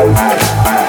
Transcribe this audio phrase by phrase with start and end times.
[0.00, 0.79] Bye.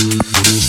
[0.00, 0.59] Mm-hmm.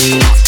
[0.00, 0.39] Changing,